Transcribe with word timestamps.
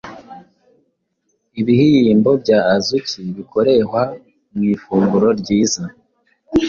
ibihyimbo 1.61 2.31
bya 2.41 2.59
azuki 2.75 3.19
bikorehwa 3.37 4.01
mu 4.53 4.61
ifunguro 4.73 5.27
ryiza, 5.39 5.83